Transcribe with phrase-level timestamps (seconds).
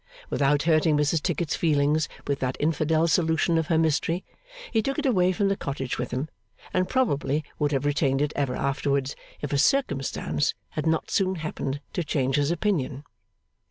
[0.31, 4.23] Without hurting Mrs Tickit's feelings with that infidel solution of her mystery,
[4.71, 6.27] he took it away from the cottage with him;
[6.73, 11.81] and probably would have retained it ever afterwards if a circumstance had not soon happened
[11.93, 13.03] to change his opinion.